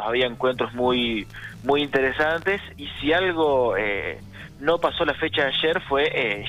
había 0.00 0.26
encuentros 0.26 0.72
muy, 0.74 1.26
muy 1.64 1.82
interesantes 1.82 2.60
y 2.76 2.88
si 3.00 3.12
algo 3.12 3.76
eh, 3.76 4.20
no 4.60 4.78
pasó 4.78 5.04
la 5.04 5.14
fecha 5.14 5.42
de 5.42 5.48
ayer 5.48 5.82
fue 5.82 6.10
eh, 6.14 6.44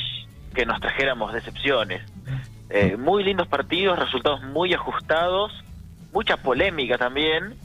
que 0.54 0.66
nos 0.66 0.80
trajéramos 0.80 1.34
decepciones. 1.34 2.02
Eh, 2.70 2.98
muy 2.98 3.24
lindos 3.24 3.48
partidos, 3.48 4.00
resultados 4.00 4.42
muy 4.44 4.74
ajustados, 4.74 5.52
mucha 6.12 6.38
polémica 6.38 6.98
también, 6.98 7.56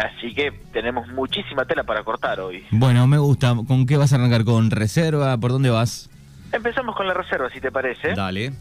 así 0.00 0.32
que 0.32 0.52
tenemos 0.72 1.08
muchísima 1.08 1.64
tela 1.64 1.82
para 1.82 2.02
cortar 2.02 2.40
hoy. 2.40 2.64
Bueno, 2.70 3.06
me 3.06 3.18
gusta. 3.18 3.54
¿Con 3.66 3.84
qué 3.84 3.96
vas 3.96 4.12
a 4.12 4.16
arrancar? 4.16 4.44
¿Con 4.44 4.70
reserva? 4.70 5.36
¿Por 5.36 5.52
dónde 5.52 5.68
vas? 5.70 6.08
Empezamos 6.52 6.96
con 6.96 7.06
la 7.06 7.14
reserva, 7.14 7.50
si 7.50 7.60
te 7.60 7.70
parece. 7.70 8.14
Dale. 8.14 8.52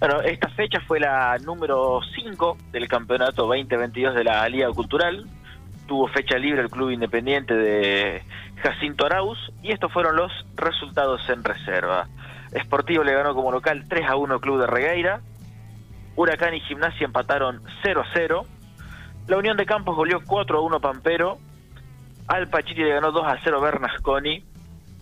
Bueno, 0.00 0.22
esta 0.22 0.48
fecha 0.48 0.80
fue 0.80 0.98
la 0.98 1.36
número 1.44 2.00
5 2.14 2.56
del 2.72 2.88
campeonato 2.88 3.42
2022 3.46 4.14
de 4.14 4.24
la 4.24 4.48
Liga 4.48 4.70
Cultural. 4.70 5.26
Tuvo 5.86 6.08
fecha 6.08 6.38
libre 6.38 6.62
el 6.62 6.70
club 6.70 6.88
independiente 6.88 7.52
de 7.52 8.22
Jacinto 8.62 9.04
Arauz 9.04 9.38
y 9.62 9.72
estos 9.72 9.92
fueron 9.92 10.16
los 10.16 10.32
resultados 10.56 11.20
en 11.28 11.44
reserva. 11.44 12.08
Sportivo 12.62 13.04
le 13.04 13.12
ganó 13.12 13.34
como 13.34 13.52
local 13.52 13.84
3 13.90 14.08
a 14.08 14.16
1 14.16 14.40
Club 14.40 14.60
de 14.62 14.66
Regueira. 14.68 15.20
Huracán 16.16 16.54
y 16.54 16.60
Gimnasia 16.60 17.04
empataron 17.04 17.60
0 17.82 18.00
a 18.00 18.06
0. 18.14 18.46
La 19.28 19.36
Unión 19.36 19.58
de 19.58 19.66
Campos 19.66 19.94
goleó 19.96 20.22
4 20.26 20.58
a 20.60 20.62
1 20.62 20.80
Pampero. 20.80 21.36
Alpachiri 22.26 22.84
le 22.84 22.94
ganó 22.94 23.12
2 23.12 23.26
a 23.26 23.38
0 23.44 23.60
Bernasconi. 23.60 24.42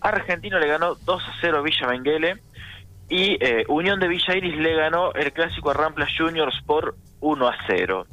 Argentino 0.01 0.59
le 0.59 0.67
ganó 0.67 0.95
2 0.95 1.23
a 1.23 1.33
0 1.39 1.63
Villa 1.63 1.87
Menguele 1.87 2.35
y 3.09 3.43
eh, 3.43 3.65
Unión 3.67 3.99
de 3.99 4.07
Villa 4.07 4.35
Iris 4.35 4.57
le 4.57 4.75
ganó 4.75 5.13
el 5.13 5.33
clásico 5.33 5.71
a 5.71 5.73
Rampla 5.73 6.07
Juniors 6.15 6.61
por 6.65 6.95
1 7.21 7.47
a 7.47 7.55
0. 7.67 8.05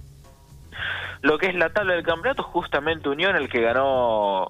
Lo 1.23 1.39
que 1.39 1.47
es 1.47 1.55
la 1.55 1.71
tabla 1.71 1.95
del 1.95 2.05
campeonato, 2.05 2.43
justamente 2.43 3.09
Unión, 3.09 3.37
el 3.37 3.49
que 3.49 3.61
ganó 3.61 4.47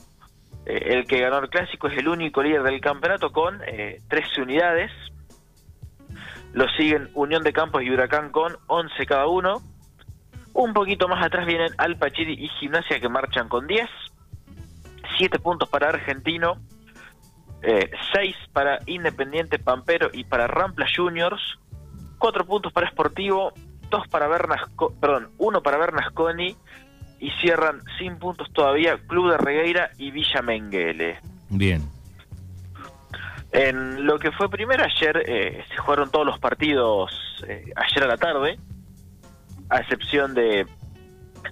eh, 0.67 0.95
el 0.95 1.07
que 1.07 1.21
ganó 1.21 1.39
el 1.39 1.49
clásico, 1.49 1.89
es 1.89 1.99
el 1.99 2.09
único 2.09 2.43
líder 2.43 2.63
del 2.63 2.81
campeonato 2.81 3.33
con 3.33 3.61
eh, 3.67 4.01
13 4.09 4.43
unidades. 4.43 4.91
Lo 6.53 6.69
siguen 6.71 7.11
Unión 7.15 7.43
de 7.43 7.53
Campos 7.53 7.83
y 7.83 7.91
Huracán 7.91 8.31
con 8.31 8.57
11 8.67 9.07
cada 9.07 9.27
uno. 9.27 9.63
Un 10.53 10.73
poquito 10.73 11.07
más 11.07 11.25
atrás 11.25 11.47
vienen 11.47 11.73
Alpachiri 11.77 12.33
y 12.33 12.49
Gimnasia 12.49 12.99
que 12.99 13.09
marchan 13.09 13.49
con 13.49 13.67
10. 13.67 13.89
7 15.19 15.39
puntos 15.39 15.69
para 15.69 15.89
Argentino, 15.89 16.59
eh, 17.63 17.91
seis 18.13 18.37
para 18.53 18.79
Independiente 18.87 19.59
Pampero 19.59 20.11
y 20.13 20.25
para 20.25 20.47
Rampla 20.47 20.87
Juniors, 20.95 21.59
cuatro 22.19 22.45
puntos 22.45 22.73
para 22.73 22.91
Sportivo, 22.91 23.53
dos 23.91 24.07
para 24.09 24.29
Bernasco, 24.29 24.95
perdón, 25.01 25.31
uno 25.39 25.63
para 25.63 25.79
Bernasconi 25.79 26.57
y 27.19 27.31
cierran 27.41 27.81
sin 27.99 28.19
puntos 28.19 28.53
todavía 28.53 28.99
Club 29.07 29.31
de 29.31 29.39
Regueira 29.39 29.91
y 29.99 30.11
Villa 30.11 30.43
Menguele. 30.43 31.19
Bien. 31.49 31.83
En 33.53 34.05
lo 34.05 34.19
que 34.19 34.33
fue 34.33 34.51
primero 34.51 34.85
ayer, 34.85 35.23
eh, 35.27 35.65
se 35.69 35.77
jugaron 35.79 36.11
todos 36.11 36.27
los 36.27 36.39
partidos 36.39 37.11
eh, 37.49 37.73
ayer 37.75 38.05
a 38.05 38.07
la 38.07 38.17
tarde, 38.17 38.59
a 39.71 39.79
excepción 39.79 40.35
de 40.35 40.67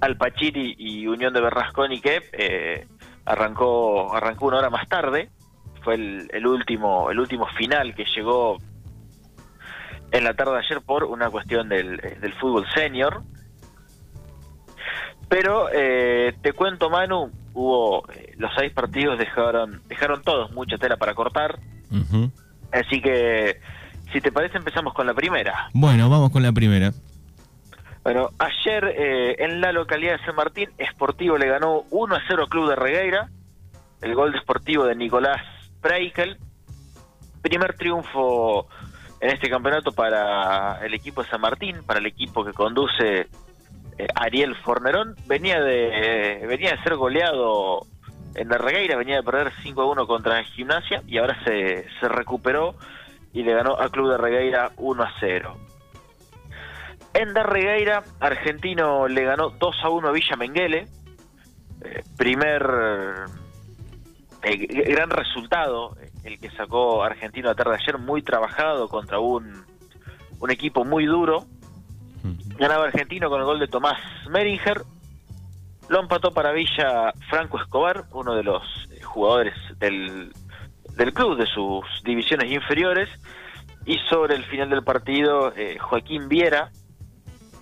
Alpachiri 0.00 0.74
y 0.76 1.06
Unión 1.06 1.32
de 1.32 1.40
Bernasconi 1.40 2.00
que 2.00 2.22
eh, 2.32 2.86
arrancó, 3.24 4.14
arrancó 4.14 4.46
una 4.46 4.58
hora 4.58 4.70
más 4.70 4.86
tarde 4.88 5.30
fue 5.84 5.94
el, 5.94 6.46
último 6.46 7.10
el 7.10 7.20
último 7.20 7.46
final 7.58 7.94
que 7.94 8.04
llegó 8.16 8.58
en 10.10 10.24
la 10.24 10.34
tarde 10.34 10.52
de 10.52 10.58
ayer 10.58 10.80
por 10.80 11.04
una 11.04 11.30
cuestión 11.30 11.68
del, 11.68 12.00
fútbol 12.40 12.66
senior. 12.74 13.22
Pero 15.28 15.68
eh, 15.72 16.34
te 16.42 16.52
cuento, 16.52 16.90
Manu, 16.90 17.30
hubo 17.52 18.08
eh, 18.12 18.34
los 18.36 18.50
seis 18.56 18.72
partidos 18.72 19.18
dejaron 19.18 19.82
dejaron 19.88 20.22
todos 20.22 20.52
mucha 20.52 20.78
tela 20.78 20.96
para 20.96 21.14
cortar. 21.14 21.58
Así 22.72 23.00
que, 23.00 23.60
si 24.12 24.20
te 24.20 24.32
parece, 24.32 24.58
empezamos 24.58 24.94
con 24.94 25.06
la 25.06 25.14
primera. 25.14 25.68
Bueno, 25.72 26.08
vamos 26.08 26.30
con 26.30 26.42
la 26.42 26.52
primera. 26.52 26.92
Bueno, 28.02 28.30
ayer 28.38 28.84
eh, 28.96 29.36
en 29.38 29.60
la 29.60 29.72
localidad 29.72 30.18
de 30.18 30.24
San 30.24 30.34
Martín, 30.34 30.68
Sportivo 30.92 31.38
le 31.38 31.48
ganó 31.48 31.84
1 31.90 32.14
a 32.14 32.20
0 32.28 32.46
Club 32.48 32.68
de 32.68 32.76
Regueira. 32.76 33.28
El 34.02 34.14
gol 34.14 34.32
deportivo 34.32 34.84
de 34.84 34.94
Nicolás 34.94 35.40
Preikel. 35.84 36.38
Primer 37.42 37.74
triunfo 37.74 38.66
en 39.20 39.30
este 39.30 39.50
campeonato 39.50 39.92
para 39.92 40.84
el 40.84 40.94
equipo 40.94 41.22
de 41.22 41.28
San 41.28 41.42
Martín, 41.42 41.82
para 41.84 42.00
el 42.00 42.06
equipo 42.06 42.42
que 42.42 42.54
conduce 42.54 43.28
eh, 43.98 44.06
Ariel 44.14 44.56
Fornerón. 44.56 45.14
Venía 45.26 45.60
de, 45.60 46.42
venía 46.48 46.70
de 46.70 46.82
ser 46.82 46.96
goleado 46.96 47.86
en 48.34 48.48
la 48.48 48.56
Regueira, 48.56 48.96
venía 48.96 49.16
de 49.16 49.22
perder 49.22 49.52
5 49.62 49.82
a 49.82 49.86
1 49.86 50.06
contra 50.06 50.42
Gimnasia 50.42 51.02
y 51.06 51.18
ahora 51.18 51.36
se, 51.44 51.86
se 52.00 52.08
recuperó 52.08 52.74
y 53.34 53.42
le 53.42 53.52
ganó 53.52 53.76
al 53.76 53.90
Club 53.90 54.10
de 54.10 54.16
Regueira 54.16 54.72
1 54.78 55.02
a 55.02 55.12
0. 55.20 55.56
En 57.12 57.34
Regueira, 57.34 58.02
Argentino 58.20 59.06
le 59.06 59.24
ganó 59.24 59.50
2 59.50 59.76
a 59.82 59.90
1 59.90 60.08
a 60.08 60.12
Villa 60.12 60.36
Menguele. 60.36 60.88
Eh, 61.82 62.02
primer 62.16 62.62
eh, 64.44 64.66
gran 64.66 65.10
resultado 65.10 65.96
el 66.22 66.38
que 66.38 66.50
sacó 66.50 67.02
Argentino 67.02 67.48
la 67.48 67.54
tarde 67.54 67.72
de 67.72 67.82
ayer, 67.82 67.98
muy 67.98 68.22
trabajado 68.22 68.88
contra 68.88 69.18
un, 69.18 69.64
un 70.40 70.50
equipo 70.50 70.84
muy 70.84 71.06
duro. 71.06 71.46
Ganaba 72.56 72.84
Argentino 72.84 73.28
con 73.28 73.40
el 73.40 73.46
gol 73.46 73.58
de 73.58 73.66
Tomás 73.66 73.98
Meringer. 74.30 74.82
Lo 75.88 76.00
empató 76.00 76.32
para 76.32 76.52
Villa 76.52 77.12
Franco 77.28 77.60
Escobar, 77.60 78.04
uno 78.12 78.34
de 78.34 78.42
los 78.42 78.62
eh, 78.90 79.02
jugadores 79.02 79.54
del, 79.78 80.32
del 80.96 81.12
club, 81.12 81.36
de 81.36 81.46
sus 81.46 81.84
divisiones 82.04 82.50
inferiores. 82.50 83.08
Y 83.84 83.98
sobre 84.08 84.36
el 84.36 84.44
final 84.44 84.70
del 84.70 84.82
partido, 84.82 85.52
eh, 85.54 85.78
Joaquín 85.78 86.28
Viera, 86.28 86.70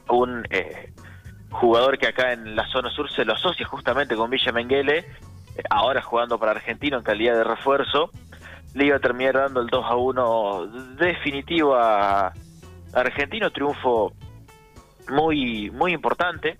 un 0.09 0.45
jugador 1.51 1.99
que 1.99 2.07
acá 2.07 2.33
en 2.33 2.55
la 2.55 2.67
zona 2.69 2.91
sur 2.91 3.11
se 3.11 3.25
lo 3.25 3.35
asocia 3.35 3.67
justamente 3.67 4.15
con 4.15 4.31
Villa 4.31 4.53
Menguele, 4.53 5.07
ahora 5.71 6.03
jugando 6.03 6.39
para 6.39 6.53
Argentino 6.53 6.99
en 6.99 7.03
calidad 7.03 7.35
de 7.35 7.45
refuerzo, 7.45 8.11
le 8.75 8.87
iba 8.87 8.97
a 8.97 9.01
terminar 9.01 9.35
dando 9.35 9.61
el 9.61 9.69
2 9.69 9.85
a 9.85 9.97
1 9.97 10.67
definitivo 10.97 11.75
a 11.75 12.33
Argentino, 12.93 13.51
triunfo 13.51 14.13
muy 15.09 15.71
muy 15.71 15.93
importante, 15.93 16.57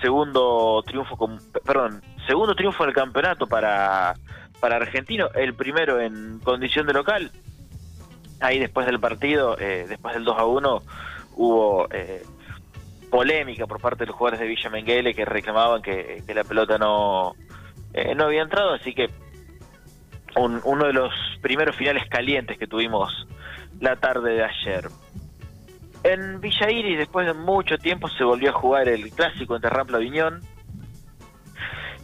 segundo 0.00 0.82
triunfo 0.86 1.16
con, 1.16 1.38
perdón, 1.64 2.02
segundo 2.26 2.54
triunfo 2.54 2.84
en 2.84 2.90
el 2.90 2.94
campeonato 2.94 3.46
para 3.46 4.14
para 4.60 4.76
Argentino, 4.76 5.30
el 5.34 5.54
primero 5.54 6.00
en 6.00 6.38
condición 6.40 6.86
de 6.86 6.92
local. 6.92 7.30
Ahí 8.40 8.58
después 8.58 8.86
del 8.86 9.00
partido, 9.00 9.58
eh, 9.58 9.86
después 9.88 10.14
del 10.14 10.24
2 10.24 10.38
a 10.38 10.44
1, 10.44 10.82
hubo 11.36 11.88
eh, 11.90 12.22
polémica 13.10 13.66
por 13.66 13.80
parte 13.80 14.00
de 14.00 14.06
los 14.08 14.16
jugadores 14.16 14.40
de 14.40 14.46
Villa 14.46 14.70
Menguele 14.70 15.14
que 15.14 15.24
reclamaban 15.24 15.82
que 15.82 16.22
la 16.28 16.44
pelota 16.44 16.78
no, 16.78 17.34
eh, 17.92 18.14
no 18.14 18.24
había 18.24 18.42
entrado, 18.42 18.74
así 18.74 18.94
que 18.94 19.08
uno 20.36 20.86
de 20.86 20.92
los 20.92 21.12
primeros 21.40 21.74
finales 21.76 22.08
calientes 22.08 22.56
que 22.56 22.66
tuvimos 22.66 23.26
la 23.80 23.96
tarde 23.96 24.34
de 24.34 24.44
ayer. 24.44 24.88
En 26.02 26.40
Villa 26.40 26.70
Iris, 26.70 26.98
después 26.98 27.26
de 27.26 27.34
mucho 27.34 27.76
tiempo, 27.78 28.08
se 28.08 28.24
volvió 28.24 28.50
a 28.50 28.52
jugar 28.54 28.88
el 28.88 29.10
clásico 29.10 29.56
entre 29.56 29.70
Rampla 29.70 29.98
Viñón. 29.98 30.40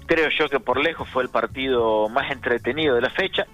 Creo 0.06 0.28
yo 0.38 0.48
que 0.48 0.60
por 0.60 0.82
lejos 0.82 1.08
fue 1.08 1.22
el 1.22 1.30
partido 1.30 2.08
más 2.08 2.30
entretenido 2.30 2.94
de 2.94 3.00
la 3.00 3.10
fecha. 3.10 3.46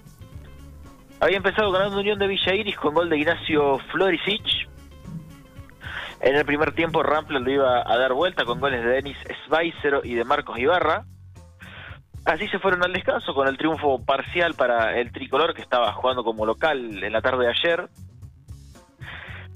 Había 1.21 1.37
empezado 1.37 1.71
ganando 1.71 2.01
Unión 2.01 2.19
de 2.19 2.27
Villa 2.27 2.55
Iris 2.55 2.77
con 2.77 2.95
gol 2.95 3.09
de 3.09 3.19
Ignacio 3.19 3.79
Floricic. 3.93 4.69
En 6.21 6.37
el 6.37 6.45
primer 6.45 6.73
tiempo 6.73 7.03
Rampla 7.03 7.39
lo 7.39 7.51
iba 7.51 7.81
a 7.81 7.97
dar 7.97 8.13
vuelta 8.13 8.45
con 8.45 8.61
goles 8.61 8.83
de 8.83 8.91
Denis 8.91 9.17
Sveicero 9.47 10.03
y 10.05 10.15
de 10.15 10.25
Marcos 10.25 10.59
Ibarra. 10.59 11.05
Así 12.25 12.47
se 12.49 12.61
fueron 12.61 12.85
al 12.85 12.93
descanso 12.93 13.35
con 13.35 13.49
el 13.49 13.59
triunfo 13.59 14.05
parcial 14.05 14.55
para 14.55 14.99
el 14.99 15.11
tricolor 15.11 15.55
que 15.55 15.63
estaba 15.63 15.93
jugando 15.93 16.23
como 16.23 16.47
local 16.47 17.03
en 17.03 17.13
la 17.13 17.21
tarde 17.21 17.47
de 17.47 17.51
ayer. 17.51 17.89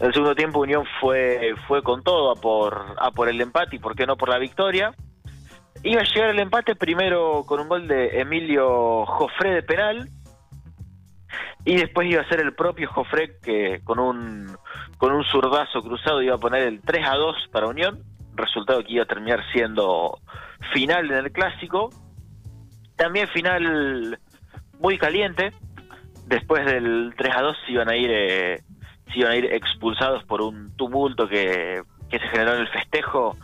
En 0.01 0.07
el 0.07 0.13
segundo 0.13 0.35
tiempo 0.35 0.59
Unión 0.59 0.85
fue, 1.01 1.55
fue 1.69 1.83
con 1.83 2.03
todo 2.03 2.33
a 2.33 2.35
por, 2.35 2.97
a 2.99 3.13
por 3.13 3.29
el 3.29 3.41
empate 3.41 3.77
y 3.77 3.79
por 3.79 3.95
qué 3.95 4.05
no 4.05 4.17
por 4.17 4.31
la 4.31 4.39
victoria. 4.39 4.93
Iba 5.85 6.01
a 6.01 6.05
llegar 6.05 6.31
el 6.31 6.41
empate 6.41 6.75
primero 6.75 7.45
con 7.47 7.61
un 7.61 7.69
gol 7.69 7.87
de 7.87 8.21
Emilio 8.21 9.07
Jofré 9.07 9.55
de 9.55 9.63
penal 9.63 10.09
y 11.65 11.77
después 11.77 12.11
iba 12.11 12.23
a 12.23 12.29
ser 12.29 12.41
el 12.41 12.53
propio 12.53 12.91
Jofré 12.91 13.39
que 13.41 13.81
con 13.85 14.01
un, 14.01 14.57
con 14.99 15.13
un 15.13 15.23
zurdazo 15.25 15.83
cruzado 15.83 16.21
iba 16.21 16.35
a 16.35 16.39
poner 16.39 16.63
el 16.63 16.81
3 16.81 17.07
a 17.07 17.15
2 17.15 17.37
para 17.53 17.69
Unión, 17.69 18.03
resultado 18.35 18.83
que 18.83 18.95
iba 18.95 19.05
a 19.05 19.07
terminar 19.07 19.41
siendo 19.53 20.19
final 20.73 21.11
en 21.13 21.19
el 21.19 21.33
clásico 21.33 21.91
también 22.97 23.29
final 23.29 24.19
muy 24.81 24.99
caliente. 24.99 25.53
Después 26.27 26.67
del 26.67 27.15
3 27.17 27.35
a 27.37 27.43
2 27.43 27.57
se 27.67 27.73
iban 27.73 27.89
a 27.89 27.97
ir, 27.97 28.11
eh, 28.11 28.63
se 29.13 29.21
iban 29.21 29.33
a 29.33 29.37
ir 29.37 29.45
expulsados 29.47 30.25
por 30.25 30.43
un 30.43 30.75
tumulto 30.77 31.29
que, 31.29 31.83
que 32.11 32.19
se 32.19 32.27
generó 32.29 32.55
en 32.55 32.63
el 32.63 32.69
festejo 32.69 33.37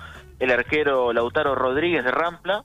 el 0.43 0.51
arquero 0.51 1.13
Lautaro 1.13 1.55
Rodríguez 1.55 2.05
de 2.05 2.11
Rampla 2.11 2.65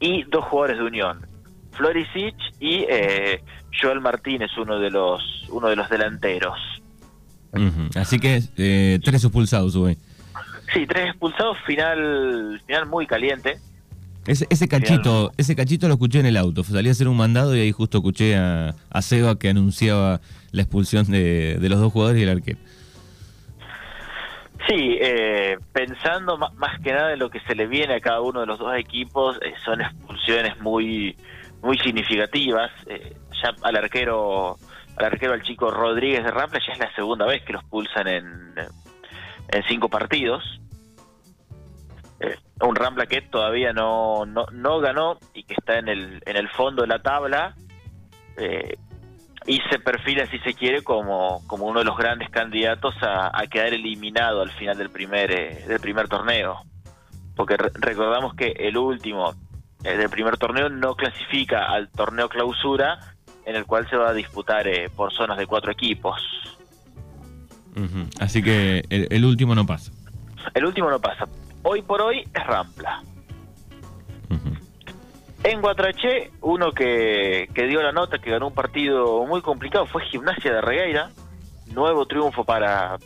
y 0.00 0.24
dos 0.24 0.44
jugadores 0.46 0.78
de 0.78 0.84
Unión, 0.84 1.26
Florisic 1.72 2.34
y 2.58 2.86
eh, 2.88 3.42
Joel 3.78 4.00
Martínez, 4.00 4.50
uno 4.56 4.78
de 4.78 4.90
los 4.90 5.22
uno 5.50 5.68
de 5.68 5.76
los 5.76 5.88
delanteros. 5.90 6.58
Así 7.94 8.18
que 8.18 8.40
eh, 8.56 8.98
tres 9.04 9.24
expulsados 9.24 9.76
hoy. 9.76 9.98
Sí, 10.72 10.86
tres 10.86 11.10
expulsados, 11.10 11.58
final 11.66 12.60
final 12.66 12.86
muy 12.86 13.06
caliente. 13.06 13.58
Ese, 14.26 14.46
ese 14.50 14.68
cachito, 14.68 15.32
ese 15.36 15.56
cachito 15.56 15.88
lo 15.88 15.94
escuché 15.94 16.20
en 16.20 16.26
el 16.26 16.36
auto. 16.36 16.62
Salí 16.62 16.88
a 16.88 16.92
hacer 16.92 17.08
un 17.08 17.16
mandado 17.16 17.56
y 17.56 17.60
ahí 17.60 17.72
justo 17.72 17.98
escuché 17.98 18.36
a, 18.36 18.74
a 18.90 19.02
Seba 19.02 19.38
que 19.38 19.48
anunciaba 19.48 20.20
la 20.52 20.62
expulsión 20.62 21.06
de, 21.10 21.56
de 21.58 21.68
los 21.68 21.80
dos 21.80 21.92
jugadores 21.92 22.20
y 22.20 22.24
el 22.24 22.30
arquero. 22.30 22.58
Sí, 24.68 24.96
eh, 25.00 25.58
pensando 25.72 26.38
más 26.38 26.80
que 26.82 26.92
nada 26.92 27.14
en 27.14 27.18
lo 27.18 27.30
que 27.30 27.40
se 27.40 27.56
le 27.56 27.66
viene 27.66 27.94
a 27.94 28.00
cada 28.00 28.20
uno 28.20 28.40
de 28.40 28.46
los 28.46 28.60
dos 28.60 28.76
equipos, 28.76 29.36
eh, 29.42 29.52
son 29.64 29.80
expulsiones 29.80 30.58
muy 30.60 31.16
muy 31.62 31.78
significativas. 31.78 32.70
Eh, 32.86 33.16
ya 33.42 33.54
al 33.62 33.76
arquero, 33.76 34.56
al 34.96 35.04
arquero 35.04 35.32
al 35.32 35.42
chico 35.42 35.70
Rodríguez 35.70 36.22
de 36.22 36.30
Rampla 36.30 36.60
ya 36.64 36.74
es 36.74 36.78
la 36.78 36.94
segunda 36.94 37.26
vez 37.26 37.42
que 37.42 37.54
los 37.54 37.64
pulsan 37.64 38.06
en, 38.06 38.54
en 39.48 39.62
cinco 39.68 39.88
partidos. 39.88 40.44
Un 42.60 42.76
Rampla 42.76 43.06
que 43.06 43.22
todavía 43.22 43.72
no, 43.72 44.24
no, 44.26 44.46
no 44.52 44.80
ganó 44.80 45.18
y 45.34 45.44
que 45.44 45.54
está 45.54 45.78
en 45.78 45.88
el, 45.88 46.22
en 46.26 46.36
el 46.36 46.48
fondo 46.50 46.82
de 46.82 46.88
la 46.88 47.00
tabla. 47.00 47.54
Eh, 48.36 48.76
y 49.46 49.60
se 49.70 49.78
perfila, 49.78 50.26
si 50.26 50.38
se 50.38 50.54
quiere, 50.54 50.82
como, 50.82 51.42
como 51.46 51.66
uno 51.66 51.80
de 51.80 51.84
los 51.84 51.96
grandes 51.96 52.30
candidatos 52.30 52.94
a, 53.02 53.42
quedar 53.50 53.74
eliminado 53.74 54.40
al 54.40 54.50
final 54.52 54.78
del 54.78 54.90
primer, 54.90 55.32
eh, 55.32 55.64
del 55.66 55.80
primer 55.80 56.08
torneo. 56.08 56.62
Porque 57.34 57.56
recordamos 57.56 58.34
que 58.34 58.52
el 58.56 58.76
último 58.76 59.34
eh, 59.84 59.96
del 59.96 60.10
primer 60.10 60.36
torneo 60.36 60.68
no 60.68 60.94
clasifica 60.94 61.66
al 61.66 61.90
torneo 61.90 62.28
clausura, 62.28 62.98
en 63.44 63.56
el 63.56 63.64
cual 63.64 63.88
se 63.90 63.96
va 63.96 64.10
a 64.10 64.14
disputar 64.14 64.68
eh, 64.68 64.88
por 64.94 65.12
zonas 65.12 65.38
de 65.38 65.46
cuatro 65.46 65.72
equipos. 65.72 66.20
Así 68.20 68.42
que 68.42 68.84
el, 68.90 69.24
último 69.24 69.54
no 69.54 69.66
pasa. 69.66 69.90
El 70.54 70.66
último 70.66 70.90
no 70.90 71.00
pasa. 71.00 71.26
Hoy 71.64 71.82
por 71.82 72.02
hoy 72.02 72.24
es 72.34 72.46
Rampla. 72.46 73.02
En 75.44 75.60
Guatraché, 75.60 76.30
uno 76.40 76.72
que, 76.72 77.48
dio 77.54 77.82
la 77.82 77.92
nota, 77.92 78.18
que 78.18 78.30
ganó 78.30 78.48
un 78.48 78.54
partido 78.54 79.24
muy 79.26 79.42
complicado, 79.42 79.86
fue 79.86 80.04
Gimnasia 80.04 80.54
de 80.54 80.60
Regueira. 80.60 81.10
Nuevo 81.72 82.06
triunfo 82.06 82.44
para, 82.44 82.98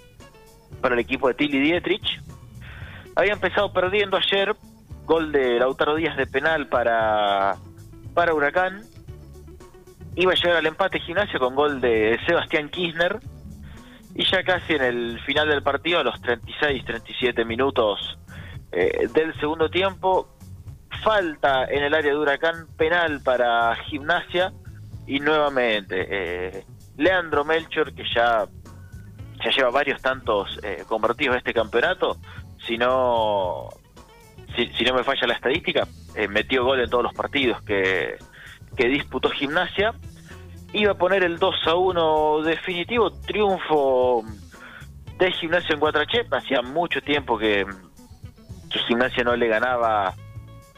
para 0.80 0.94
el 0.94 1.00
equipo 1.00 1.28
de 1.28 1.34
Tilly 1.34 1.60
Dietrich. 1.60 2.20
Había 3.14 3.34
empezado 3.34 3.72
perdiendo 3.72 4.16
ayer, 4.16 4.54
gol 5.04 5.32
de 5.32 5.58
Lautaro 5.58 5.94
Díaz 5.94 6.16
de 6.16 6.26
penal 6.26 6.66
para, 6.68 7.56
para 8.14 8.34
Huracán. 8.34 8.82
Iba 10.14 10.32
a 10.32 10.34
llegar 10.34 10.56
al 10.56 10.66
empate 10.66 11.00
Gimnasia 11.00 11.38
con 11.38 11.54
gol 11.54 11.80
de 11.80 12.18
Sebastián 12.26 12.70
Kirchner. 12.70 13.18
Y 14.14 14.24
ya 14.24 14.42
casi 14.42 14.74
en 14.74 14.82
el 14.82 15.20
final 15.20 15.48
del 15.48 15.62
partido, 15.62 16.00
a 16.00 16.04
los 16.04 16.20
36, 16.22 16.84
37 16.86 17.44
minutos 17.44 18.18
eh, 18.78 19.08
del 19.14 19.32
segundo 19.40 19.70
tiempo, 19.70 20.28
falta 21.02 21.64
en 21.64 21.82
el 21.82 21.94
área 21.94 22.12
de 22.12 22.18
Huracán 22.18 22.66
penal 22.76 23.22
para 23.22 23.74
Gimnasia. 23.76 24.52
Y 25.06 25.18
nuevamente 25.18 26.06
eh, 26.10 26.64
Leandro 26.98 27.42
Melchor 27.42 27.94
que 27.94 28.02
ya 28.14 28.46
ya 29.42 29.50
lleva 29.50 29.70
varios 29.70 30.02
tantos 30.02 30.60
eh, 30.62 30.84
convertidos 30.86 31.36
a 31.36 31.38
este 31.38 31.54
campeonato. 31.54 32.18
Si 32.66 32.76
no 32.76 33.68
si, 34.54 34.84
no 34.84 34.94
me 34.94 35.04
falla 35.04 35.26
la 35.26 35.34
estadística 35.34 35.86
metió 36.28 36.64
gol 36.64 36.80
en 36.80 36.90
todos 36.90 37.04
los 37.04 37.14
partidos 37.14 37.62
que, 37.62 38.16
que 38.76 38.88
disputó 38.88 39.30
Gimnasia. 39.30 39.94
Iba 40.74 40.92
a 40.92 40.98
poner 40.98 41.24
el 41.24 41.38
2 41.38 41.54
a 41.66 41.74
1 41.76 42.42
definitivo 42.42 43.10
triunfo 43.10 44.22
de 45.18 45.32
Gimnasia 45.32 45.72
en 45.72 45.80
Guatrache 45.80 46.26
hacía 46.30 46.60
mucho 46.60 47.00
tiempo 47.00 47.38
que 47.38 47.64
Gimnasia 48.70 49.24
no 49.24 49.36
le 49.36 49.48
ganaba 49.48 50.14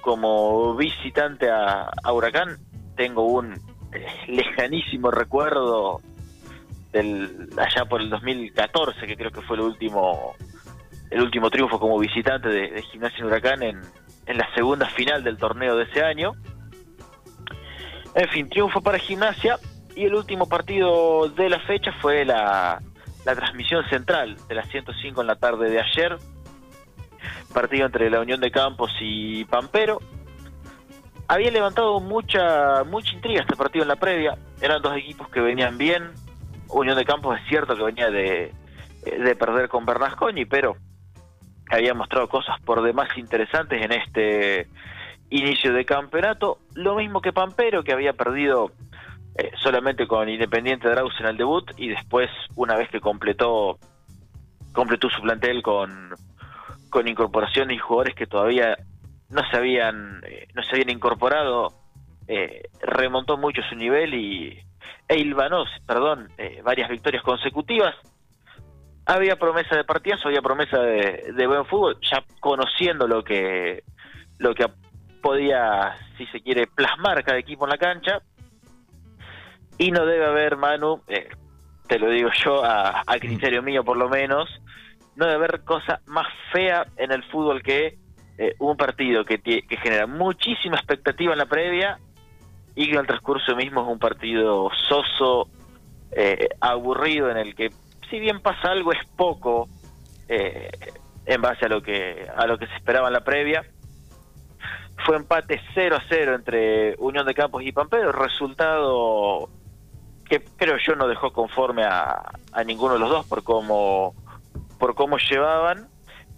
como 0.00 0.75
visitante 0.76 1.50
a, 1.50 1.90
Huracán. 2.12 2.58
Tengo 2.96 3.25
un 3.25 3.55
eh, 3.93 4.06
lejanísimo 4.29 5.11
recuerdo 5.11 6.00
del 6.93 7.50
allá 7.58 7.85
por 7.85 8.00
el 8.00 8.08
2014 8.08 9.06
que 9.06 9.17
creo 9.17 9.31
que 9.31 9.43
fue 9.43 9.56
el 9.56 9.62
último 9.62 10.35
el 11.11 11.20
último 11.20 11.50
triunfo 11.50 11.79
como 11.79 11.99
visitante 11.99 12.49
de, 12.49 12.82
Gimnasia 12.82 13.25
Huracán 13.25 13.62
en, 13.62 13.82
en 14.26 14.38
la 14.38 14.49
segunda 14.55 14.88
final 14.90 15.23
del 15.23 15.37
torneo 15.37 15.76
de 15.76 15.85
ese 15.85 16.02
año. 16.02 16.32
En 18.14 18.29
fin 18.31 18.49
triunfo 18.49 18.81
para 18.81 18.99
Gimnasia 18.99 19.58
y 19.94 20.05
el 20.05 20.14
último 20.14 20.49
partido 20.49 21.29
de 21.29 21.49
la 21.49 21.61
fecha 21.61 21.93
fue 22.00 22.25
la 22.25 22.81
transmisión 23.25 23.85
central 23.90 24.37
de 24.49 24.55
las 24.55 24.69
105 24.70 25.20
en 25.20 25.26
la 25.26 25.37
tarde 25.37 25.70
de 25.70 25.81
ayer 25.81 26.17
partido 27.53 27.87
entre 27.87 28.11
la 28.11 28.21
Unión 28.21 28.41
de 28.41 28.50
Campos 28.50 28.91
y 29.00 29.45
Pampero. 29.45 30.00
Había 31.27 31.50
levantado 31.50 32.00
mucha 32.00 32.85
mucha 32.85 33.15
intriga 33.15 33.43
este 33.43 33.56
partido 33.56 33.83
en 33.83 33.89
la 33.89 33.97
previa. 33.97 34.39
Eran 34.61 34.81
dos 34.83 34.97
equipos 34.97 35.29
que 35.29 35.41
venían 35.41 35.77
bien. 35.77 36.11
Unión 36.69 36.97
de 36.97 37.05
Campos 37.05 37.39
es 37.41 37.49
cierto 37.49 37.77
que 37.77 37.83
venía 37.83 38.11
de, 38.11 38.53
de 39.05 39.37
perder 39.37 39.69
con 39.69 39.85
Bernasconi, 39.85 40.45
pero 40.45 40.77
había 41.71 41.95
mostrado 41.95 42.29
cosas 42.29 42.61
por 42.62 42.83
demás 42.83 43.09
interesantes 43.17 43.83
en 43.83 43.93
este 43.93 44.69
inicio 45.31 45.73
de 45.73 45.85
campeonato. 45.85 46.59
Lo 46.75 46.97
mismo 46.97 47.21
que 47.21 47.33
Pampero, 47.33 47.83
que 47.83 47.93
había 47.93 48.15
perdido 48.15 48.73
eh, 49.37 49.50
solamente 49.62 50.06
con 50.06 50.29
Independiente 50.29 50.89
Draus 50.89 51.15
en 51.21 51.27
el 51.27 51.37
debut 51.37 51.71
y 51.77 51.89
después, 51.89 52.31
una 52.56 52.77
vez 52.77 52.89
que 52.91 53.00
completó 53.00 53.79
completó 54.73 55.09
su 55.11 55.23
plantel 55.23 55.62
con 55.62 56.11
con 56.90 57.08
incorporación 57.08 57.70
y 57.70 57.79
jugadores 57.79 58.14
que 58.14 58.26
todavía 58.26 58.76
no 59.31 59.43
se 59.50 59.56
habían 59.56 60.23
eh, 60.25 60.49
no 60.55 60.62
se 60.62 60.73
habían 60.73 60.90
incorporado 60.90 61.73
eh, 62.26 62.62
remontó 62.81 63.37
mucho 63.37 63.62
su 63.69 63.75
nivel 63.75 64.14
y 64.14 64.58
e 65.08 65.35
perdón 65.87 66.29
eh, 66.37 66.61
varias 66.62 66.90
victorias 66.90 67.23
consecutivas. 67.23 67.94
Había 69.06 69.37
promesa 69.37 69.75
de 69.75 69.85
partidas 69.85 70.25
había 70.26 70.43
promesa 70.43 70.79
de, 70.82 71.46
buen 71.46 71.64
fútbol 71.64 71.99
ya 72.02 72.23
conociendo 72.40 73.06
lo 73.06 73.25
que 73.25 73.82
lo 74.38 74.55
que 74.55 74.67
podía 75.23 75.96
si 76.19 76.26
se 76.26 76.40
quiere 76.40 76.66
plasmar 76.66 77.25
cada 77.25 77.38
equipo 77.38 77.64
en 77.64 77.71
la 77.71 77.78
cancha. 77.78 78.21
Y 79.78 79.90
no 79.90 80.04
debe 80.04 80.26
haber 80.26 80.57
Manu 80.57 81.02
te 81.87 81.99
lo 81.99 82.11
digo 82.11 82.28
yo 82.45 82.62
a, 82.62 83.02
a 83.07 83.18
criterio 83.18 83.62
mío 83.62 83.83
por 83.83 83.97
lo 83.97 84.11
menos 84.11 84.49
no 85.19 85.27
debe 85.27 85.35
haber 85.35 85.65
cosa 85.65 86.01
más 86.07 86.29
fea 86.53 86.87
en 86.97 87.11
el 87.11 87.25
fútbol 87.25 87.61
que 87.61 87.99
eh, 88.39 88.55
un 88.61 88.77
partido 88.77 89.25
que, 89.25 89.41
genera 89.83 90.07
muchísima 90.07 90.77
expectativa 90.77 91.33
en 91.33 91.39
la 91.39 91.47
previa 91.47 91.99
y 92.77 92.87
que 92.87 92.93
en 92.93 93.01
el 93.01 93.07
transcurso 93.07 93.57
mismo 93.57 93.83
es 93.83 93.89
un 93.89 93.99
partido 93.99 94.71
soso, 94.89 95.49
eh, 96.13 96.49
aburrido, 96.61 97.31
en 97.31 97.37
el 97.37 97.57
que 97.57 97.71
si 98.09 98.21
bien 98.21 98.41
pasa 98.41 98.71
algo 98.71 98.93
es 98.93 99.05
poco 99.17 99.69
eh, 100.29 100.71
en 101.27 101.43
base 101.43 101.67
a 101.67 101.69
lo 101.69 101.83
que 101.83 102.29
a 102.37 102.47
lo 102.47 102.57
que 102.57 102.69
se 102.69 102.77
esperaba 102.77 103.09
en 103.09 103.15
la 103.15 103.25
previa. 103.25 103.65
Fue 105.05 105.17
empate 105.17 105.61
0 105.75 105.97
a 105.97 106.03
0 106.09 106.35
entre 106.37 106.95
Unión 106.99 107.27
de 107.27 107.35
Campos 107.35 107.65
y 107.65 107.73
Pampero, 107.73 108.13
resultado 108.13 109.49
que 110.29 110.45
creo 110.57 110.77
yo 110.79 110.95
no 110.95 111.09
dejó 111.09 111.33
conforme 111.33 111.83
a, 111.83 112.31
a 112.53 112.65
ninguno 112.65 112.95
de 112.95 113.01
los 113.01 113.11
dos 113.11 113.27
por 113.27 113.43
cómo 113.43 114.15
por 114.78 114.94
cómo 114.94 115.18
llevaban 115.18 115.88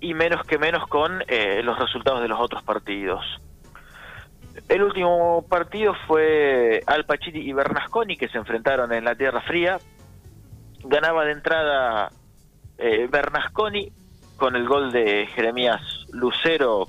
y 0.00 0.14
menos 0.14 0.42
que 0.46 0.58
menos 0.58 0.86
con 0.86 1.22
eh, 1.28 1.62
los 1.62 1.78
resultados 1.78 2.22
de 2.22 2.28
los 2.28 2.40
otros 2.40 2.62
partidos. 2.62 3.24
El 4.68 4.82
último 4.82 5.44
partido 5.48 5.94
fue 6.06 6.82
Al 6.86 7.04
Pachiri 7.04 7.48
y 7.48 7.52
Bernasconi 7.52 8.16
que 8.16 8.28
se 8.28 8.38
enfrentaron 8.38 8.92
en 8.92 9.04
la 9.04 9.14
Tierra 9.14 9.40
Fría. 9.42 9.78
Ganaba 10.84 11.24
de 11.24 11.32
entrada 11.32 12.10
eh, 12.78 13.08
Bernasconi 13.10 13.92
con 14.36 14.56
el 14.56 14.66
gol 14.66 14.90
de 14.90 15.26
Jeremías 15.34 15.80
Lucero 16.12 16.86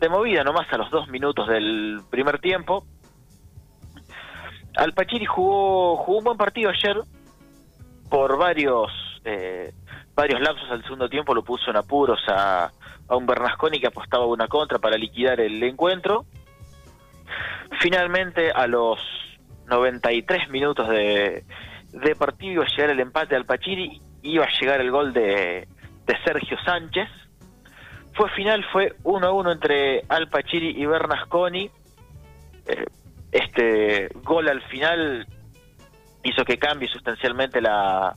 de 0.00 0.08
movida 0.08 0.44
nomás 0.44 0.70
a 0.72 0.78
los 0.78 0.90
dos 0.90 1.08
minutos 1.08 1.48
del 1.48 2.00
primer 2.10 2.38
tiempo. 2.38 2.84
Al 4.76 4.92
Pachiri 4.92 5.24
jugó, 5.24 5.96
jugó 5.96 6.18
un 6.18 6.24
buen 6.24 6.36
partido 6.36 6.70
ayer 6.70 6.98
por 8.10 8.36
varios 8.36 8.92
eh, 9.24 9.72
varios 10.16 10.40
lapsos 10.40 10.68
al 10.70 10.82
segundo 10.82 11.08
tiempo 11.08 11.34
lo 11.34 11.44
puso 11.44 11.70
en 11.70 11.76
apuros 11.76 12.18
a, 12.28 12.72
un 13.08 13.26
Bernasconi 13.26 13.78
que 13.78 13.86
apostaba 13.86 14.26
una 14.26 14.48
contra 14.48 14.80
para 14.80 14.96
liquidar 14.96 15.38
el 15.40 15.62
encuentro. 15.62 16.24
Finalmente, 17.80 18.50
a 18.50 18.66
los 18.66 18.98
93 19.66 20.48
minutos 20.48 20.88
de, 20.88 21.44
de 21.92 22.16
partido 22.16 22.54
iba 22.54 22.64
a 22.64 22.68
llegar 22.68 22.90
el 22.90 22.98
empate 22.98 23.36
al 23.36 23.44
Pachiri, 23.44 24.00
iba 24.22 24.44
a 24.44 24.58
llegar 24.58 24.80
el 24.80 24.90
gol 24.90 25.12
de, 25.12 25.68
de 26.06 26.18
Sergio 26.24 26.56
Sánchez. 26.64 27.08
fue 28.14 28.28
final, 28.30 28.64
fue 28.72 28.96
1 29.04 29.26
a 29.26 29.30
1 29.30 29.52
entre 29.52 30.02
Alpachiri 30.08 30.70
y 30.70 30.86
Bernasconi. 30.86 31.70
Eh, 32.66 32.86
este 33.30 34.08
gol 34.22 34.48
al 34.48 34.62
final 34.62 35.26
hizo 36.24 36.44
que 36.44 36.58
cambie 36.58 36.88
sustancialmente 36.88 37.60
la, 37.60 38.16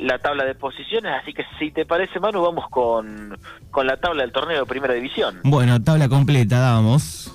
la 0.00 0.18
tabla 0.18 0.44
de 0.44 0.54
posiciones, 0.54 1.12
así 1.20 1.32
que 1.32 1.44
si 1.58 1.70
te 1.70 1.86
parece, 1.86 2.20
Manu, 2.20 2.42
vamos 2.42 2.68
con, 2.70 3.38
con 3.70 3.86
la 3.86 3.96
tabla 3.96 4.22
del 4.22 4.32
torneo 4.32 4.60
de 4.60 4.66
Primera 4.66 4.94
División. 4.94 5.40
Bueno, 5.44 5.82
tabla 5.82 6.08
completa, 6.08 6.58
damos. 6.58 7.32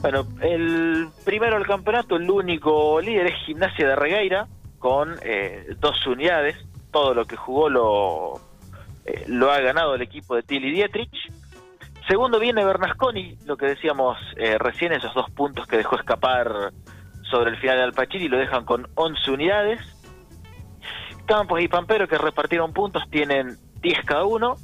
Bueno, 0.00 0.26
el 0.40 1.08
primero 1.24 1.56
del 1.56 1.66
campeonato, 1.66 2.16
el 2.16 2.30
único 2.30 3.00
líder 3.00 3.26
es 3.26 3.34
Gimnasia 3.46 3.88
de 3.88 3.96
Regueira, 3.96 4.46
con 4.78 5.16
eh, 5.22 5.74
dos 5.80 6.06
unidades. 6.06 6.56
Todo 6.92 7.14
lo 7.14 7.26
que 7.26 7.36
jugó 7.36 7.68
lo, 7.68 8.40
eh, 9.04 9.24
lo 9.26 9.50
ha 9.50 9.60
ganado 9.60 9.94
el 9.94 10.02
equipo 10.02 10.36
de 10.36 10.42
Tilly 10.42 10.70
Dietrich. 10.70 11.32
Segundo 12.06 12.38
viene 12.38 12.64
Bernasconi, 12.64 13.36
lo 13.44 13.56
que 13.56 13.66
decíamos 13.66 14.16
eh, 14.36 14.56
recién, 14.56 14.92
esos 14.92 15.12
dos 15.14 15.30
puntos 15.30 15.66
que 15.66 15.76
dejó 15.76 15.96
escapar 15.96 16.72
sobre 17.30 17.50
el 17.50 17.58
final 17.58 17.76
de 17.76 17.82
Alpachiri, 17.82 18.28
lo 18.28 18.38
dejan 18.38 18.64
con 18.64 18.88
11 18.94 19.30
unidades. 19.30 19.80
Campos 21.28 21.60
y 21.60 21.68
Pampero, 21.68 22.08
que 22.08 22.16
repartieron 22.16 22.72
puntos, 22.72 23.04
tienen 23.10 23.58
10 23.82 24.04
cada 24.06 24.24
uno. 24.24 24.56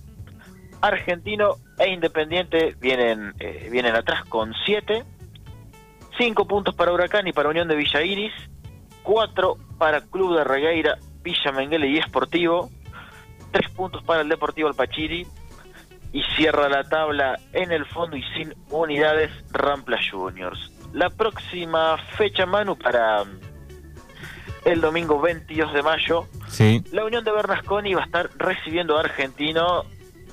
Argentino 0.80 1.56
e 1.78 1.90
Independiente 1.90 2.75
vienen, 2.80 3.35
vienen 3.71 3.94
atrás 3.94 4.25
con 4.25 4.52
7. 4.64 5.04
5 6.18 6.47
puntos 6.47 6.75
para 6.75 6.92
Huracán 6.92 7.26
y 7.28 7.33
para 7.33 7.50
Unión 7.50 7.68
de 7.68 7.76
Villa 7.76 8.02
Iris, 8.02 8.33
4 9.02 9.56
para 9.78 10.00
Club 10.00 10.37
de 10.37 10.44
Regueira, 10.44 10.97
Villa 11.23 11.52
Menguele 11.52 11.88
y 11.88 11.99
Esportivo, 11.99 12.71
3 13.52 13.71
puntos 13.71 14.02
para 14.04 14.23
el 14.23 14.28
Deportivo 14.28 14.68
Alpachiri 14.68 15.26
y 16.12 16.23
cierra 16.37 16.68
la 16.68 16.85
tabla 16.85 17.38
en 17.52 17.73
el 17.73 17.85
fondo 17.87 18.16
y 18.16 18.23
sin 18.35 18.54
unidades 18.71 19.30
Rampla 19.50 19.99
Juniors. 20.11 20.73
La 20.92 21.11
próxima 21.11 21.99
fecha, 22.16 22.47
Manu, 22.47 22.78
para 22.78 23.25
el 24.64 24.80
domingo 24.80 25.21
22 25.21 25.73
de 25.73 25.83
mayo, 25.83 26.26
sí. 26.49 26.83
la 26.92 27.04
Unión 27.04 27.25
de 27.25 27.33
Bernasconi 27.33 27.94
va 27.94 28.02
a 28.02 28.04
estar 28.06 28.30
recibiendo 28.37 28.97
a 28.97 29.00
Argentino 29.00 29.85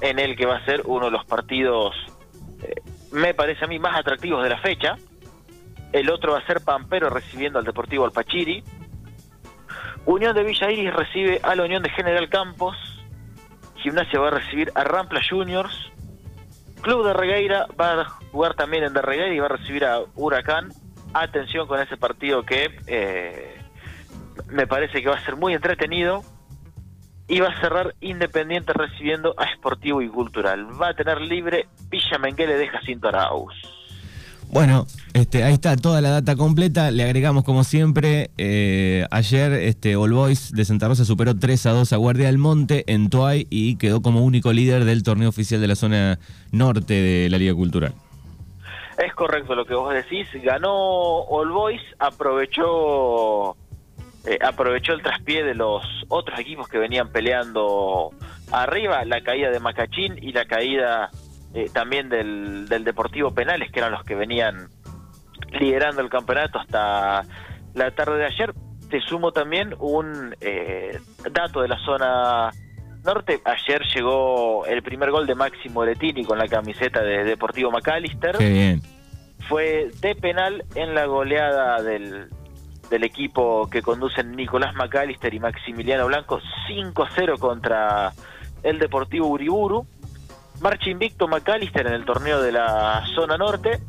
en 0.02 0.20
el 0.20 0.36
que 0.36 0.46
va 0.46 0.58
a 0.58 0.66
ser 0.66 0.82
uno 0.86 1.06
de 1.06 1.12
los 1.12 1.26
partidos, 1.26 1.96
eh, 2.64 2.82
me 3.12 3.34
parece 3.34 3.66
a 3.66 3.68
mí, 3.68 3.78
más 3.78 3.98
atractivos 3.98 4.44
de 4.44 4.50
la 4.50 4.58
fecha 4.60 4.98
el 5.92 6.10
otro 6.10 6.34
va 6.34 6.40
a 6.40 6.46
ser 6.46 6.62
Pampero 6.62 7.10
recibiendo 7.10 7.60
al 7.60 7.66
Deportivo 7.66 8.06
Alpachiri. 8.06 8.64
Unión 10.06 10.34
de 10.34 10.44
Villa 10.44 10.72
Iris 10.72 10.94
recibe 10.94 11.40
a 11.44 11.56
la 11.56 11.64
Unión 11.64 11.84
de 11.84 11.90
General 11.90 12.30
Campos. 12.30 12.76
Gimnasia 13.76 14.20
va 14.20 14.30
a 14.30 14.32
recibir 14.32 14.72
a 14.76 14.84
Rampla 14.84 15.22
Juniors. 15.28 15.92
Club 16.82 17.06
de 17.06 17.14
Regueira 17.14 17.68
va 17.80 18.02
a 18.02 18.06
jugar 18.32 18.56
también 18.56 18.84
en 18.84 18.94
de 18.94 19.02
Regueira 19.02 19.34
y 19.34 19.40
va 19.40 19.48
a 19.48 19.58
recibir 19.58 19.86
a 19.86 20.00
Huracán. 20.16 20.70
Atención 21.14 21.68
con 21.68 21.80
ese 21.80 21.98
partido 21.98 22.44
que 22.44 22.70
eh, 22.88 23.61
me 24.50 24.68
parece 24.68 25.02
que 25.02 25.10
va 25.10 25.16
a 25.16 25.26
ser 25.26 25.36
muy 25.36 25.54
entretenido. 25.54 26.24
Y 27.28 27.40
va 27.40 27.48
a 27.48 27.62
cerrar 27.62 27.96
Independiente 28.02 28.74
recibiendo 28.74 29.34
a 29.38 29.46
Esportivo 29.46 30.02
y 30.02 30.10
Cultural. 30.10 30.68
Va 30.82 30.90
a 30.90 30.94
tener 30.94 31.22
libre 31.22 31.68
Villa 31.90 32.18
Menguele 32.18 32.58
de 32.58 32.68
Jacinto 32.68 33.08
Arauz. 33.08 33.54
Bueno, 34.52 34.86
este, 35.14 35.46
ahí 35.46 35.54
está 35.54 35.78
toda 35.78 36.02
la 36.02 36.10
data 36.10 36.36
completa. 36.36 36.92
Le 36.92 37.04
agregamos, 37.04 37.46
como 37.46 37.64
siempre, 37.64 38.32
eh, 38.38 39.06
ayer 39.10 39.54
este, 39.54 39.96
All 39.96 40.12
Boys 40.12 40.52
de 40.52 40.66
Santa 40.66 40.90
Rosa 40.90 41.06
superó 41.06 41.40
3 41.40 41.68
a 41.68 41.72
2 41.72 41.94
a 41.94 41.96
Guardia 41.96 42.26
del 42.26 42.38
Monte 42.38 42.84
en 42.88 43.10
Toay 43.10 43.48
y 43.50 43.78
quedó 43.78 44.02
como 44.02 44.26
único 44.26 44.52
líder 44.52 44.84
del 44.84 45.04
torneo 45.04 45.30
oficial 45.30 45.62
de 45.62 45.68
la 45.68 45.76
zona 45.76 46.20
norte 46.52 46.94
de 46.96 47.30
la 47.30 47.38
Liga 47.38 47.56
Cultural. 47.56 47.94
Es 48.98 49.14
correcto 49.14 49.56
lo 49.56 49.66
que 49.66 49.74
vos 49.74 49.94
decís. 49.94 50.28
Ganó 50.44 51.22
All 51.22 51.50
Boys, 51.50 51.82
aprovechó, 51.98 53.56
eh, 54.26 54.38
aprovechó 54.42 54.94
el 54.94 55.02
traspié 55.02 55.44
de 55.44 55.56
los 55.56 55.84
otros 56.08 56.40
equipos 56.40 56.68
que 56.68 56.78
venían 56.78 57.12
peleando 57.12 58.12
arriba, 58.52 59.04
la 59.06 59.22
caída 59.22 59.50
de 59.50 59.60
Macachín 59.60 60.18
y 60.22 60.32
la 60.32 60.46
caída 60.46 61.10
eh, 61.54 61.70
también 61.74 62.10
del, 62.10 62.68
del 62.68 62.84
Deportivo 62.84 63.32
Penales, 63.32 63.72
que 63.72 63.80
eran 63.80 63.92
los 63.92 64.04
que 64.04 64.16
venían 64.16 64.70
liderando 65.52 66.02
el 66.02 66.10
campeonato 66.10 66.60
hasta 66.60 67.24
la 67.74 67.92
tarde 67.92 68.20
de 68.20 68.26
ayer. 68.26 68.54
Te 68.90 69.02
sumo 69.02 69.32
también 69.32 69.74
un 69.80 70.36
eh, 70.42 71.00
dato 71.32 71.62
de 71.62 71.70
la 71.70 71.80
zona 71.80 72.52
norte. 73.04 73.42
Ayer 73.44 73.82
llegó 73.96 74.66
el 74.66 74.84
primer 74.84 75.12
gol 75.12 75.26
de 75.26 75.34
Máximo 75.34 75.84
Letini 75.84 76.24
con 76.26 76.38
la 76.38 76.48
camiseta 76.48 77.02
de 77.02 77.24
Deportivo 77.24 77.72
McAllister. 77.72 78.38
Fue 79.48 79.90
de 80.00 80.16
penal 80.16 80.64
en 80.76 80.94
la 80.94 81.06
goleada 81.06 81.82
del, 81.82 82.30
del 82.92 83.06
equipo 83.06 83.70
que 83.70 83.82
conducen 83.82 84.36
Nicolás 84.36 84.76
McAllister 84.76 85.34
y 85.34 85.40
Maximiliano 85.40 86.06
Blanco 86.08 86.42
5-0 86.70 87.40
contra 87.40 88.14
el 88.62 88.78
Deportivo 88.78 89.28
Uriburu. 89.28 89.88
Marcha 90.60 90.90
invicto 90.90 91.28
McAllister 91.28 91.88
en 91.88 91.94
el 91.94 92.06
torneo 92.06 92.42
de 92.42 92.52
la 92.52 93.04
zona 93.16 93.38
norte. 93.38 93.80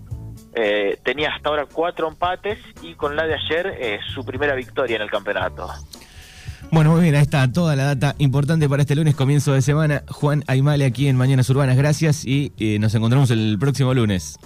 Eh, 0.55 0.99
tenía 1.03 1.35
hasta 1.35 1.49
ahora 1.49 1.67
cuatro 1.67 2.09
empates 2.09 2.59
y 2.81 2.95
con 2.95 3.17
la 3.17 3.27
de 3.27 3.35
ayer 3.35 3.67
eh, 3.79 3.99
su 4.15 4.25
primera 4.25 4.55
victoria 4.55 4.97
en 4.97 5.03
el 5.03 5.11
campeonato. 5.11 5.69
Bueno, 6.71 6.93
muy 6.93 7.03
bien, 7.03 7.17
ahí 7.17 7.23
está 7.23 7.51
toda 7.51 7.75
la 7.75 7.85
data 7.85 8.15
importante 8.19 8.69
para 8.69 8.83
este 8.83 8.95
lunes, 8.95 9.17
comienzo 9.17 9.53
de 9.53 9.63
semana. 9.63 10.05
Juan 10.09 10.45
Aymale 10.47 10.85
aquí 10.85 11.09
en 11.09 11.17
Mañanas 11.17 11.51
Urbanas, 11.51 11.77
gracias 11.77 12.25
y 12.25 12.53
eh, 12.57 12.79
nos 12.79 12.95
encontramos 12.95 13.31
el 13.33 13.59
próximo 13.59 13.93
lunes. 13.93 14.39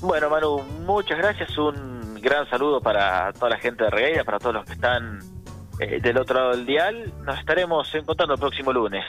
Bueno, 0.00 0.28
Manu, 0.28 0.60
muchas 0.86 1.18
gracias. 1.18 1.56
Un 1.56 2.09
gran 2.20 2.48
saludo 2.48 2.80
para 2.80 3.32
toda 3.32 3.50
la 3.50 3.58
gente 3.58 3.84
de 3.84 3.90
Regueira, 3.90 4.24
para 4.24 4.38
todos 4.38 4.54
los 4.54 4.64
que 4.64 4.72
están 4.72 5.18
del 5.78 6.18
otro 6.18 6.38
lado 6.38 6.50
del 6.50 6.66
dial. 6.66 7.12
Nos 7.24 7.38
estaremos 7.38 7.94
encontrando 7.94 8.34
el 8.34 8.40
próximo 8.40 8.72
lunes. 8.72 9.04